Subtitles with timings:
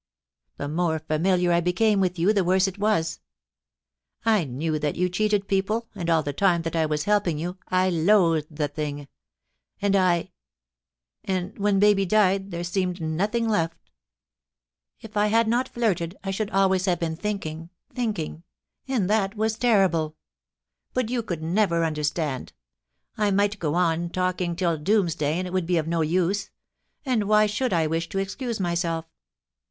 [0.57, 3.19] The more familiar I became with you, the worse it was.
[4.25, 7.59] I knew that you cheated people, and all the time that I was helping you
[7.69, 9.07] I loathed the thing—
[9.79, 10.31] and I
[11.23, 13.77] And when baby died there seemed nothing left
[15.01, 18.41] If I had not flirted I should always have been thinking, thinking—
[18.87, 20.15] and that was terrible....
[20.95, 22.53] But you could never understand;
[23.19, 26.49] I might go on talking till doomsday and it would be of no use—
[27.05, 29.05] ^and why should I wish to excuse myself?